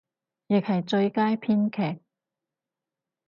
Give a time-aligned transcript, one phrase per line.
[0.47, 2.01] 亦係最佳編劇